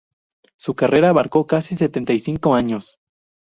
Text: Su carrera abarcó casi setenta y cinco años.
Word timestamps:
Su 0.55 0.73
carrera 0.73 1.09
abarcó 1.09 1.45
casi 1.45 1.75
setenta 1.75 2.11
y 2.11 2.19
cinco 2.19 2.55
años. 2.55 2.97